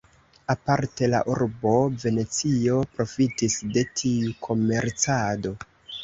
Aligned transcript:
Aparte 0.51 1.07
la 1.09 1.17
urbo 1.33 1.73
Venecio 2.03 2.77
profitis 2.99 3.57
de 3.75 3.83
tiu 4.01 4.33
komercado. 4.47 5.53